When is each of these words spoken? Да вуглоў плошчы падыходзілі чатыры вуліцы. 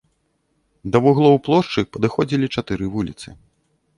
Да 0.93 1.01
вуглоў 1.07 1.37
плошчы 1.49 1.85
падыходзілі 1.97 2.51
чатыры 2.57 2.85
вуліцы. 2.95 3.29